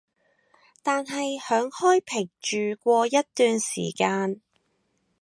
[0.81, 4.41] 但係響開平住過一段時間